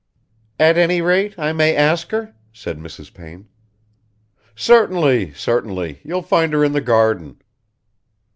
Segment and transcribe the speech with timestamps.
[0.59, 3.13] "At any rate I may ask her?" said Mrs.
[3.13, 3.47] Payne.
[4.55, 7.39] "Certainly, certainly you'll find her in the garden."